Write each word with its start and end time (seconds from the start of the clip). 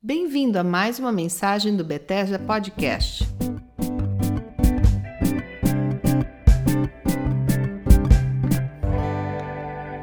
Bem-vindo 0.00 0.56
a 0.60 0.62
mais 0.62 1.00
uma 1.00 1.10
mensagem 1.10 1.76
do 1.76 1.82
Bethesda 1.82 2.38
Podcast. 2.38 3.26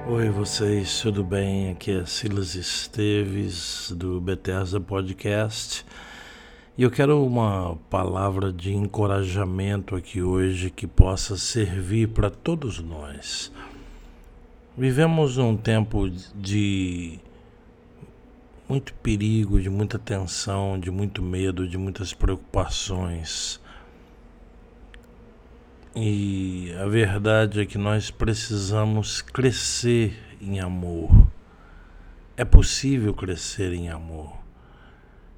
Oi, 0.09 0.29
vocês, 0.31 0.99
tudo 0.99 1.23
bem? 1.23 1.71
Aqui 1.71 1.91
é 1.91 2.05
Silas 2.05 2.55
Esteves 2.55 3.89
do 3.95 4.19
Bethesda 4.19 4.81
Podcast. 4.81 5.85
E 6.77 6.83
eu 6.83 6.91
quero 6.91 7.25
uma 7.25 7.77
palavra 7.89 8.51
de 8.51 8.73
encorajamento 8.73 9.95
aqui 9.95 10.21
hoje 10.21 10.69
que 10.69 10.85
possa 10.85 11.37
servir 11.37 12.09
para 12.09 12.29
todos 12.29 12.81
nós. 12.81 13.49
Vivemos 14.77 15.37
num 15.37 15.55
tempo 15.55 16.09
de 16.35 17.17
muito 18.67 18.93
perigo, 18.95 19.61
de 19.61 19.69
muita 19.69 19.99
tensão, 19.99 20.79
de 20.79 20.89
muito 20.89 21.21
medo, 21.21 21.67
de 21.67 21.77
muitas 21.77 22.13
preocupações. 22.13 23.59
E 25.95 26.73
a 26.81 26.87
verdade 26.87 27.61
é 27.61 27.65
que 27.65 27.77
nós 27.77 28.11
precisamos 28.11 29.21
crescer 29.21 30.17
em 30.41 30.59
amor. 30.59 31.09
É 32.35 32.43
possível 32.43 33.13
crescer 33.13 33.71
em 33.71 33.89
amor. 33.89 34.35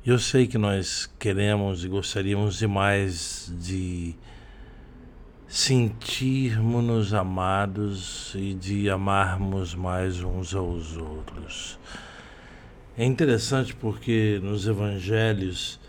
Eu 0.06 0.18
sei 0.18 0.48
que 0.48 0.58
nós 0.58 1.06
queremos 1.20 1.84
e 1.84 1.90
gostaríamos 1.90 2.58
demais 2.58 3.54
de 3.60 4.16
sentirmos-nos 5.48 7.14
amados 7.14 8.34
e 8.34 8.54
de 8.54 8.90
amarmos 8.90 9.76
mais 9.76 10.24
uns 10.24 10.56
aos 10.56 10.96
outros. 10.96 11.78
É 13.00 13.06
interessante 13.06 13.76
porque 13.76 14.40
nos 14.42 14.66
evangelhos 14.66 15.80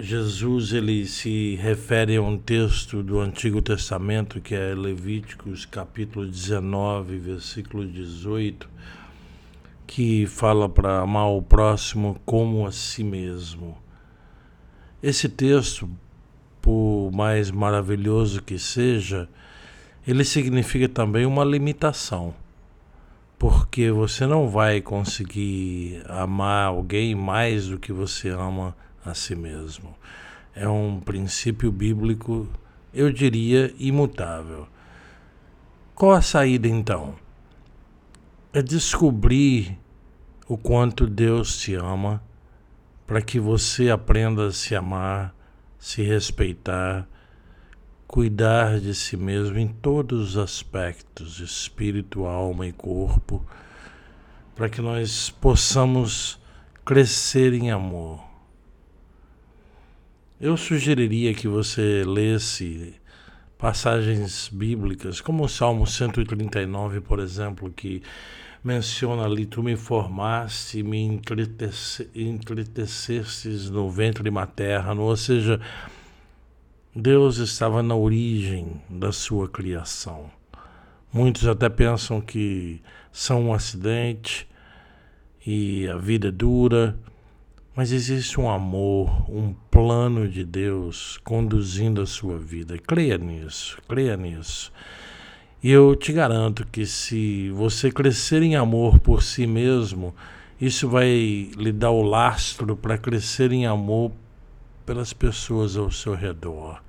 Jesus 0.00 0.72
ele 0.72 1.04
se 1.04 1.56
refere 1.56 2.16
a 2.16 2.22
um 2.22 2.38
texto 2.38 3.02
do 3.02 3.20
Antigo 3.20 3.60
Testamento 3.60 4.40
que 4.40 4.54
é 4.54 4.74
Levíticos 4.74 5.66
capítulo 5.66 6.26
19, 6.26 7.18
versículo 7.18 7.86
18, 7.86 8.66
que 9.86 10.24
fala 10.26 10.70
para 10.70 11.00
amar 11.00 11.28
o 11.28 11.42
próximo 11.42 12.18
como 12.24 12.66
a 12.66 12.72
si 12.72 13.04
mesmo. 13.04 13.76
Esse 15.02 15.28
texto, 15.28 15.86
por 16.62 17.10
mais 17.12 17.50
maravilhoso 17.50 18.42
que 18.42 18.58
seja, 18.58 19.28
ele 20.08 20.24
significa 20.24 20.88
também 20.88 21.26
uma 21.26 21.44
limitação 21.44 22.34
porque 23.38 23.90
você 23.90 24.26
não 24.26 24.48
vai 24.48 24.80
conseguir 24.80 26.02
amar 26.08 26.68
alguém 26.68 27.14
mais 27.14 27.68
do 27.68 27.78
que 27.78 27.92
você 27.92 28.30
ama 28.30 28.76
a 29.04 29.14
si 29.14 29.34
mesmo. 29.34 29.94
É 30.54 30.68
um 30.68 30.98
princípio 31.00 31.70
bíblico, 31.70 32.48
eu 32.94 33.12
diria, 33.12 33.74
imutável. 33.78 34.66
Qual 35.94 36.12
a 36.12 36.22
saída 36.22 36.66
então? 36.66 37.14
É 38.52 38.62
descobrir 38.62 39.78
o 40.48 40.56
quanto 40.56 41.06
Deus 41.06 41.58
te 41.58 41.74
ama 41.74 42.22
para 43.06 43.20
que 43.20 43.38
você 43.38 43.90
aprenda 43.90 44.46
a 44.46 44.52
se 44.52 44.74
amar, 44.74 45.34
se 45.78 46.02
respeitar 46.02 47.06
cuidar 48.06 48.78
de 48.80 48.94
si 48.94 49.16
mesmo 49.16 49.58
em 49.58 49.68
todos 49.68 50.30
os 50.30 50.36
aspectos, 50.36 51.40
espírito, 51.40 52.24
alma 52.24 52.66
e 52.66 52.72
corpo, 52.72 53.44
para 54.54 54.68
que 54.68 54.80
nós 54.80 55.30
possamos 55.30 56.38
crescer 56.84 57.52
em 57.52 57.70
amor. 57.70 58.24
Eu 60.40 60.56
sugeriria 60.56 61.34
que 61.34 61.48
você 61.48 62.04
lesse 62.04 62.94
passagens 63.58 64.50
bíblicas, 64.52 65.20
como 65.20 65.44
o 65.44 65.48
Salmo 65.48 65.86
139, 65.86 67.00
por 67.00 67.18
exemplo, 67.18 67.70
que 67.70 68.02
menciona 68.62 69.24
ali: 69.24 69.46
Tu 69.46 69.62
me 69.62 69.76
formaste 69.76 70.82
me 70.82 70.98
entretecestes 72.14 73.70
no 73.70 73.90
ventre 73.90 74.30
materno, 74.30 75.02
ou 75.02 75.16
seja, 75.16 75.60
Deus 76.98 77.36
estava 77.36 77.82
na 77.82 77.94
origem 77.94 78.80
da 78.88 79.12
sua 79.12 79.46
criação. 79.46 80.30
Muitos 81.12 81.46
até 81.46 81.68
pensam 81.68 82.22
que 82.22 82.80
são 83.12 83.48
um 83.48 83.52
acidente 83.52 84.48
e 85.46 85.86
a 85.88 85.98
vida 85.98 86.28
é 86.28 86.30
dura, 86.30 86.98
mas 87.74 87.92
existe 87.92 88.40
um 88.40 88.48
amor, 88.48 89.30
um 89.30 89.52
plano 89.70 90.26
de 90.26 90.42
Deus 90.42 91.18
conduzindo 91.18 92.00
a 92.00 92.06
sua 92.06 92.38
vida. 92.38 92.78
Creia 92.78 93.18
nisso, 93.18 93.76
creia 93.86 94.16
nisso. 94.16 94.72
E 95.62 95.70
eu 95.70 95.94
te 95.94 96.14
garanto 96.14 96.66
que 96.66 96.86
se 96.86 97.50
você 97.50 97.92
crescer 97.92 98.40
em 98.42 98.56
amor 98.56 98.98
por 99.00 99.22
si 99.22 99.46
mesmo, 99.46 100.14
isso 100.58 100.88
vai 100.88 101.50
lhe 101.58 101.72
dar 101.72 101.90
o 101.90 102.00
lastro 102.00 102.74
para 102.74 102.96
crescer 102.96 103.52
em 103.52 103.66
amor 103.66 104.12
pelas 104.86 105.12
pessoas 105.12 105.76
ao 105.76 105.90
seu 105.90 106.14
redor. 106.14 106.85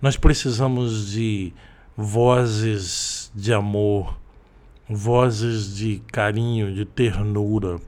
Nós 0.00 0.16
precisamos 0.16 1.10
de 1.10 1.52
vozes 1.94 3.30
de 3.34 3.52
amor, 3.52 4.18
vozes 4.88 5.76
de 5.76 6.02
carinho, 6.10 6.74
de 6.74 6.86
ternura, 6.86 7.78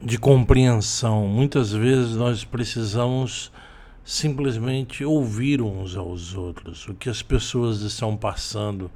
de 0.00 0.16
compreensão. 0.16 1.26
Muitas 1.26 1.72
vezes 1.72 2.14
nós 2.14 2.44
precisamos 2.44 3.50
simplesmente 4.04 5.04
ouvir 5.04 5.60
uns 5.60 5.96
aos 5.96 6.36
outros, 6.36 6.86
o 6.86 6.94
que 6.94 7.10
as 7.10 7.20
pessoas 7.20 7.80
estão 7.80 8.16
passando. 8.16 8.88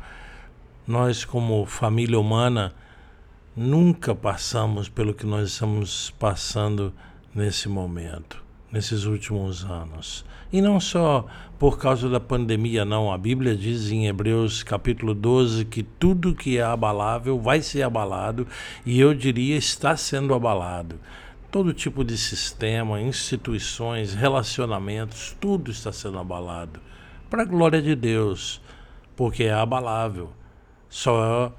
Nós, 0.86 1.24
como 1.24 1.66
família 1.66 2.20
humana, 2.20 2.72
nunca 3.56 4.14
passamos 4.14 4.88
pelo 4.88 5.12
que 5.12 5.26
nós 5.26 5.48
estamos 5.48 6.14
passando 6.20 6.94
nesse 7.34 7.68
momento 7.68 8.47
nesses 8.70 9.04
últimos 9.04 9.64
anos. 9.64 10.24
E 10.52 10.60
não 10.60 10.80
só 10.80 11.26
por 11.58 11.78
causa 11.78 12.08
da 12.08 12.20
pandemia, 12.20 12.84
não. 12.84 13.12
A 13.12 13.18
Bíblia 13.18 13.56
diz 13.56 13.90
em 13.90 14.06
Hebreus 14.06 14.62
capítulo 14.62 15.14
12 15.14 15.64
que 15.64 15.82
tudo 15.82 16.34
que 16.34 16.58
é 16.58 16.62
abalável 16.62 17.38
vai 17.40 17.60
ser 17.60 17.82
abalado, 17.82 18.46
e 18.86 19.00
eu 19.00 19.12
diria 19.12 19.56
está 19.56 19.96
sendo 19.96 20.34
abalado. 20.34 20.98
Todo 21.50 21.72
tipo 21.72 22.04
de 22.04 22.16
sistema, 22.16 23.00
instituições, 23.00 24.14
relacionamentos, 24.14 25.36
tudo 25.40 25.70
está 25.70 25.90
sendo 25.90 26.18
abalado. 26.18 26.80
Para 27.30 27.42
a 27.42 27.46
glória 27.46 27.80
de 27.80 27.94
Deus, 27.94 28.60
porque 29.16 29.44
é 29.44 29.52
abalável. 29.52 30.30
Só 30.88 31.52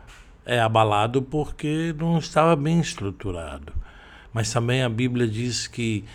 é 0.46 0.60
abalado 0.60 1.22
porque 1.22 1.94
não 1.98 2.18
estava 2.18 2.56
bem 2.56 2.80
estruturado. 2.80 3.74
Mas 4.34 4.52
também 4.52 4.84
a 4.84 4.90
Bíblia 4.90 5.28
diz 5.28 5.68
que 5.68 6.06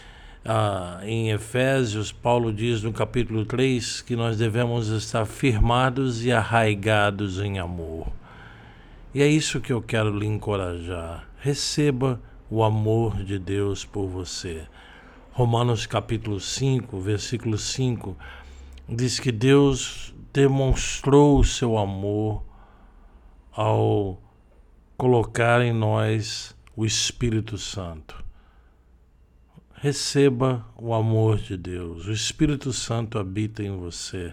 ah, 0.47 1.01
em 1.03 1.31
Efésios, 1.31 2.13
Paulo 2.13 2.53
diz 2.53 2.83
no 2.83 2.93
capítulo 2.93 3.47
3 3.47 4.03
que 4.03 4.15
nós 4.15 4.37
devemos 4.37 4.89
estar 4.89 5.25
firmados 5.25 6.23
e 6.23 6.31
arraigados 6.31 7.41
em 7.41 7.59
amor. 7.59 8.09
E 9.15 9.23
é 9.23 9.27
isso 9.27 9.59
que 9.59 9.73
eu 9.73 9.81
quero 9.81 10.15
lhe 10.15 10.27
encorajar. 10.27 11.27
Receba 11.41 12.21
o 12.51 12.63
amor 12.63 13.25
de 13.25 13.39
Deus 13.39 13.87
por 13.87 14.07
você. 14.07 14.67
Romanos 15.33 15.87
capítulo 15.87 16.39
5, 16.39 17.01
versículo 17.01 17.57
5, 17.57 18.15
diz 18.87 19.19
que 19.19 19.33
Deus 19.33 20.15
demonstrou 20.31 21.39
o 21.39 21.45
seu 21.45 21.79
amor 21.79 22.45
ao 23.51 24.21
colocar 24.95 25.63
em 25.63 25.73
nós 25.73 26.55
o 26.77 26.85
Espírito 26.85 27.57
Santo 27.57 28.25
receba 29.85 30.65
o 30.79 30.95
amor 30.95 31.37
de 31.37 31.59
Deus. 31.59 32.07
O 32.07 32.11
Espírito 32.11 32.73
Santo 32.73 33.19
habita 33.19 33.63
em 33.63 33.77
você. 33.77 34.33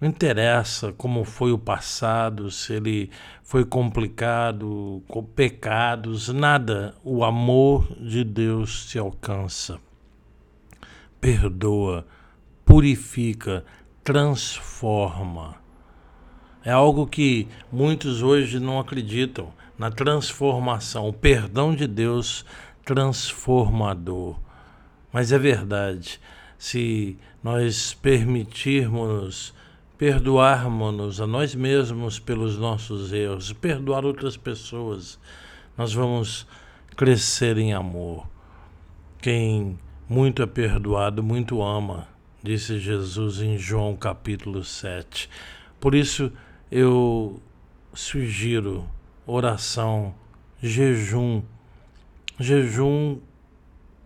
Não 0.00 0.08
interessa 0.08 0.92
como 0.92 1.22
foi 1.22 1.52
o 1.52 1.58
passado, 1.58 2.50
se 2.50 2.72
ele 2.72 3.08
foi 3.44 3.64
complicado, 3.64 5.00
com 5.06 5.22
pecados, 5.22 6.26
nada. 6.30 6.96
O 7.04 7.22
amor 7.22 7.86
de 8.00 8.24
Deus 8.24 8.86
te 8.86 8.98
alcança. 8.98 9.78
Perdoa, 11.20 12.04
purifica, 12.64 13.64
transforma. 14.02 15.54
É 16.64 16.72
algo 16.72 17.06
que 17.06 17.46
muitos 17.70 18.20
hoje 18.20 18.58
não 18.58 18.80
acreditam 18.80 19.52
na 19.78 19.92
transformação, 19.92 21.08
o 21.08 21.12
perdão 21.12 21.72
de 21.72 21.86
Deus 21.86 22.44
transformador. 22.84 24.47
Mas 25.12 25.32
é 25.32 25.38
verdade, 25.38 26.20
se 26.58 27.18
nós 27.42 27.94
permitirmos 27.94 29.54
perdoarmos 29.96 31.20
a 31.20 31.26
nós 31.26 31.56
mesmos 31.56 32.20
pelos 32.20 32.56
nossos 32.56 33.12
erros, 33.12 33.52
perdoar 33.52 34.04
outras 34.04 34.36
pessoas, 34.36 35.18
nós 35.76 35.92
vamos 35.92 36.46
crescer 36.96 37.58
em 37.58 37.72
amor. 37.72 38.26
Quem 39.20 39.76
muito 40.08 40.40
é 40.40 40.46
perdoado, 40.46 41.22
muito 41.22 41.60
ama, 41.62 42.06
disse 42.42 42.78
Jesus 42.78 43.40
em 43.40 43.58
João 43.58 43.96
capítulo 43.96 44.62
7. 44.62 45.28
Por 45.80 45.94
isso 45.94 46.32
eu 46.70 47.42
sugiro 47.92 48.88
oração, 49.26 50.14
jejum, 50.62 51.42
jejum 52.38 53.18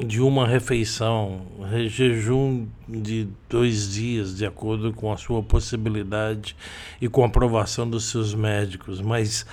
de 0.04 0.20
uma 0.20 0.46
refeição, 0.46 1.42
jejum 1.86 2.66
de 2.88 3.28
dois 3.48 3.92
dias, 3.92 4.36
de 4.36 4.44
acordo 4.44 4.92
com 4.92 5.12
a 5.12 5.16
sua 5.16 5.42
possibilidade 5.42 6.56
e 7.00 7.08
com 7.08 7.22
a 7.22 7.26
aprovação 7.26 7.88
dos 7.88 8.04
seus 8.04 8.34
médicos, 8.34 9.00
mas 9.00 9.46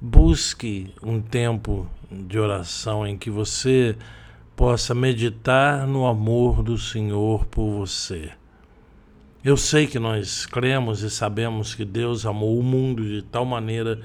busque 0.00 0.92
um 1.02 1.20
tempo 1.20 1.88
de 2.10 2.38
oração 2.38 3.06
em 3.06 3.16
que 3.16 3.30
você 3.30 3.96
possa 4.56 4.94
meditar 4.94 5.86
no 5.86 6.06
amor 6.06 6.62
do 6.62 6.76
Senhor 6.76 7.46
por 7.46 7.70
você. 7.70 8.30
Eu 9.44 9.56
sei 9.56 9.86
que 9.86 9.98
nós 9.98 10.46
cremos 10.46 11.02
e 11.02 11.10
sabemos 11.10 11.74
que 11.74 11.84
Deus 11.84 12.24
amou 12.24 12.58
o 12.58 12.62
mundo 12.62 13.04
de 13.04 13.22
tal 13.22 13.44
maneira 13.44 14.00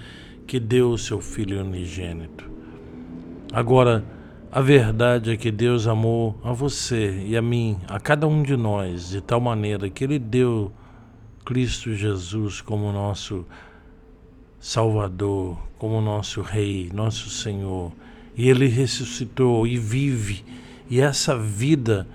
que 0.45 0.59
deu 0.59 0.91
o 0.91 0.97
seu 0.97 1.21
Filho 1.21 1.61
unigênito. 1.61 2.49
Agora, 3.53 4.03
a 4.51 4.61
verdade 4.61 5.31
é 5.31 5.37
que 5.37 5.51
Deus 5.51 5.85
amou 5.85 6.35
a 6.43 6.51
você 6.51 7.23
e 7.23 7.37
a 7.37 7.41
mim, 7.41 7.79
a 7.87 7.99
cada 7.99 8.27
um 8.27 8.41
de 8.41 8.57
nós, 8.57 9.09
de 9.09 9.21
tal 9.21 9.39
maneira 9.39 9.87
que 9.91 10.03
Ele 10.03 10.17
deu 10.17 10.71
Cristo 11.45 11.93
Jesus 11.93 12.59
como 12.59 12.91
nosso 12.91 13.45
Salvador, 14.59 15.59
como 15.77 16.01
nosso 16.01 16.41
Rei, 16.41 16.89
nosso 16.91 17.29
Senhor. 17.29 17.91
E 18.35 18.49
Ele 18.49 18.67
ressuscitou 18.67 19.67
e 19.67 19.77
vive, 19.77 20.43
e 20.89 20.99
essa 20.99 21.37
vida 21.37 22.07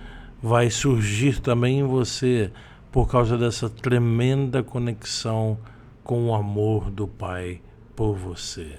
vai 0.42 0.70
surgir 0.70 1.40
também 1.40 1.78
em 1.78 1.84
você 1.84 2.50
por 2.90 3.08
causa 3.08 3.38
dessa 3.38 3.70
tremenda 3.70 4.60
conexão 4.60 5.56
com 6.02 6.30
o 6.30 6.34
amor 6.34 6.90
do 6.90 7.06
Pai 7.06 7.60
por 7.94 8.16
você. 8.16 8.76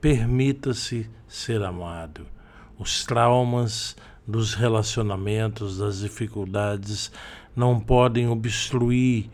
Permita-se 0.00 1.08
ser 1.28 1.62
amado 1.62 2.33
os 2.78 3.04
traumas 3.04 3.96
dos 4.26 4.54
relacionamentos, 4.54 5.78
das 5.78 6.00
dificuldades, 6.00 7.12
não 7.54 7.78
podem 7.78 8.28
obstruir 8.28 9.30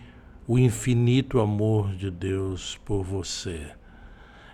o 0.46 0.58
infinito 0.58 1.40
amor 1.40 1.94
de 1.94 2.10
Deus 2.10 2.78
por 2.84 3.04
você. 3.04 3.69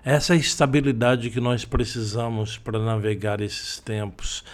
Essa 0.04 0.34
é 0.34 0.36
a 0.36 0.40
estabilidade 0.40 1.30
que 1.30 1.40
nós 1.40 1.64
precisamos 1.64 2.58
para 2.58 2.78
navegar 2.78 3.40
esses 3.40 3.80
tempos. 3.80 4.44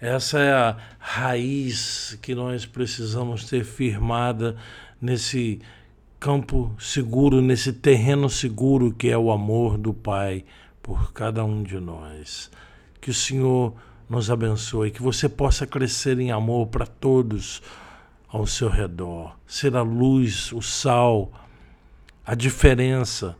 Essa 0.00 0.38
é 0.38 0.52
a 0.52 0.76
raiz 0.98 2.18
que 2.22 2.34
nós 2.34 2.64
precisamos 2.64 3.44
ter 3.44 3.64
firmada 3.64 4.56
nesse 5.00 5.60
campo 6.18 6.74
seguro, 6.78 7.42
nesse 7.42 7.72
terreno 7.72 8.30
seguro 8.30 8.92
que 8.92 9.08
é 9.08 9.18
o 9.18 9.30
amor 9.30 9.76
do 9.76 9.92
Pai 9.92 10.44
por 10.82 11.12
cada 11.12 11.44
um 11.44 11.62
de 11.62 11.78
nós. 11.78 12.50
Que 13.00 13.10
o 13.10 13.14
Senhor 13.14 13.74
nos 14.08 14.30
abençoe, 14.30 14.90
que 14.90 15.02
você 15.02 15.28
possa 15.28 15.66
crescer 15.66 16.18
em 16.18 16.30
amor 16.30 16.68
para 16.68 16.86
todos 16.86 17.62
ao 18.28 18.46
seu 18.46 18.68
redor, 18.68 19.36
ser 19.46 19.76
a 19.76 19.82
luz, 19.82 20.52
o 20.52 20.60
sal, 20.60 21.32
a 22.24 22.34
diferença, 22.34 23.36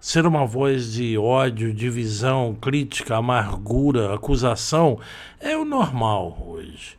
ser 0.00 0.26
uma 0.26 0.46
voz 0.46 0.92
de 0.92 1.16
ódio, 1.18 1.72
divisão, 1.72 2.54
crítica, 2.54 3.16
amargura, 3.16 4.14
acusação, 4.14 4.98
é 5.40 5.56
o 5.56 5.64
normal 5.64 6.38
hoje. 6.46 6.98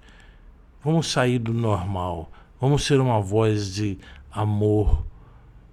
Vamos 0.84 1.12
sair 1.12 1.40
do 1.40 1.54
normal, 1.54 2.32
vamos 2.60 2.86
ser 2.86 3.00
uma 3.00 3.20
voz 3.20 3.74
de 3.74 3.98
amor, 4.32 5.06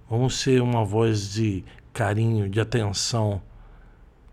vamos 0.09 0.35
ser 0.35 0.61
uma 0.61 0.83
voz 0.83 1.33
de 1.33 1.63
carinho, 1.93 2.49
de 2.49 2.59
atenção, 2.59 3.41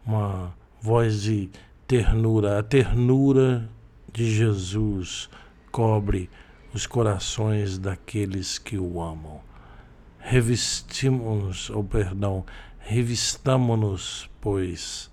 uma 0.04 0.54
voz 0.84 1.22
de 1.22 1.48
ternura. 1.88 2.58
A 2.58 2.62
ternura 2.62 3.70
de 4.12 4.30
Jesus 4.30 5.30
cobre 5.72 6.28
os 6.74 6.86
corações 6.86 7.78
daqueles 7.78 8.58
que 8.58 8.76
o 8.76 9.00
amam. 9.00 9.40
Revestimos, 10.18 11.70
ou 11.70 11.80
oh, 11.80 11.84
perdão, 11.84 12.44
revistamo-nos, 12.80 14.28
pois, 14.42 15.10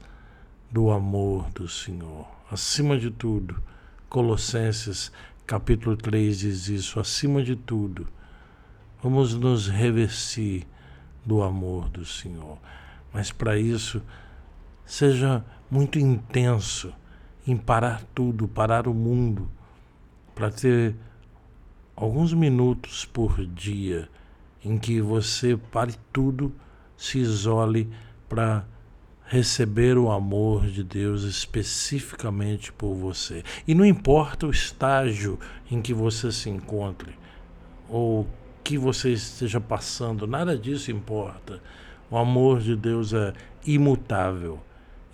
do 0.69 0.91
amor 0.91 1.49
do 1.51 1.69
Senhor. 1.69 2.27
Acima 2.51 2.99
de 2.99 3.09
tudo, 3.09 3.63
Colossenses 4.09 5.09
capítulo 5.47 5.95
3 5.95 6.39
diz 6.39 6.67
isso, 6.67 6.99
acima 6.99 7.41
de 7.41 7.55
tudo, 7.55 8.09
vamos 9.01 9.33
nos 9.35 9.69
revestir 9.69 10.67
do 11.25 11.41
amor 11.41 11.87
do 11.87 12.05
Senhor. 12.05 12.57
Mas 13.13 13.31
para 13.31 13.57
isso, 13.57 14.01
seja 14.85 15.45
muito 15.71 15.97
intenso 15.97 16.93
em 17.47 17.55
parar 17.55 18.03
tudo, 18.13 18.45
parar 18.45 18.89
o 18.89 18.93
mundo, 18.93 19.49
para 20.35 20.51
ter 20.51 20.93
alguns 21.95 22.33
minutos 22.33 23.05
por 23.05 23.45
dia 23.45 24.09
em 24.63 24.77
que 24.77 24.99
você 24.99 25.55
pare 25.55 25.95
tudo, 26.11 26.53
se 26.97 27.19
isole 27.19 27.89
para 28.27 28.65
receber 29.25 29.97
o 29.97 30.11
amor 30.11 30.67
de 30.67 30.83
Deus 30.83 31.23
especificamente 31.23 32.71
por 32.73 32.93
você. 32.93 33.41
E 33.65 33.73
não 33.73 33.85
importa 33.85 34.45
o 34.45 34.51
estágio 34.51 35.39
em 35.71 35.81
que 35.81 35.93
você 35.93 36.33
se 36.33 36.49
encontre 36.49 37.17
ou 37.87 38.27
que 38.61 38.77
você 38.77 39.13
esteja 39.13 39.59
passando, 39.59 40.27
nada 40.27 40.57
disso 40.57 40.91
importa. 40.91 41.63
O 42.09 42.17
amor 42.17 42.59
de 42.59 42.75
Deus 42.75 43.13
é 43.13 43.33
imutável 43.65 44.61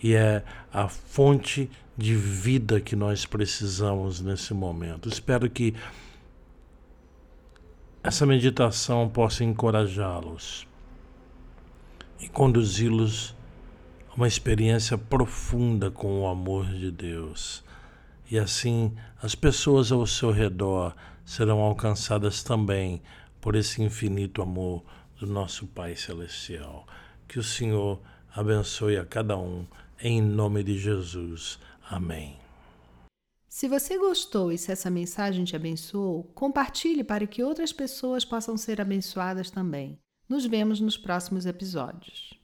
e 0.01 0.13
é 0.13 0.43
a 0.71 0.87
fonte 0.87 1.69
de 1.97 2.15
vida 2.15 2.79
que 2.79 2.95
nós 2.95 3.25
precisamos 3.25 4.21
nesse 4.21 4.53
momento. 4.53 5.09
Espero 5.09 5.49
que 5.49 5.73
essa 8.03 8.25
meditação 8.25 9.09
possa 9.09 9.43
encorajá-los 9.43 10.67
e 12.19 12.27
conduzi-los 12.29 13.35
a 14.09 14.15
uma 14.15 14.27
experiência 14.27 14.97
profunda 14.97 15.91
com 15.91 16.21
o 16.21 16.27
amor 16.27 16.65
de 16.67 16.91
Deus. 16.91 17.63
E 18.29 18.37
assim 18.37 18.95
as 19.21 19.33
pessoas 19.33 19.91
ao 19.91 20.05
seu 20.05 20.31
redor 20.31 20.95
serão 21.25 21.59
alcançadas 21.59 22.43
também 22.43 23.01
por 23.41 23.55
esse 23.55 23.81
infinito 23.81 24.41
amor 24.41 24.83
do 25.19 25.25
nosso 25.25 25.65
Pai 25.67 25.95
Celestial. 25.95 26.85
Que 27.27 27.39
o 27.39 27.43
Senhor 27.43 27.99
abençoe 28.33 28.97
a 28.97 29.05
cada 29.05 29.35
um 29.35 29.65
em 29.99 30.21
nome 30.21 30.63
de 30.63 30.77
Jesus. 30.77 31.59
Amém. 31.89 32.37
Se 33.47 33.67
você 33.67 33.97
gostou 33.97 34.51
e 34.51 34.57
se 34.57 34.71
essa 34.71 34.89
mensagem 34.89 35.43
te 35.43 35.55
abençoou, 35.55 36.23
compartilhe 36.35 37.03
para 37.03 37.25
que 37.25 37.41
outras 37.41 37.73
pessoas 37.73 38.23
possam 38.23 38.55
ser 38.55 38.79
abençoadas 38.79 39.49
também. 39.49 39.97
Nos 40.29 40.45
vemos 40.45 40.79
nos 40.79 40.97
próximos 40.97 41.45
episódios. 41.45 42.36